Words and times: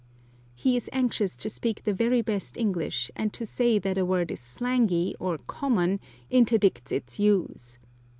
He 0.55 0.75
is 0.75 0.89
anxious 0.91 1.35
to 1.37 1.47
speak 1.47 1.83
the 1.83 1.93
very 1.93 2.23
best 2.23 2.57
English, 2.57 3.11
and 3.15 3.31
to 3.33 3.45
say 3.45 3.77
that 3.77 3.99
a 3.99 4.03
word 4.03 4.31
is 4.31 4.39
slangy 4.39 5.15
or 5.19 5.37
common 5.37 5.99
interdicts 6.31 6.91
its 6.91 7.19
use. 7.19 7.77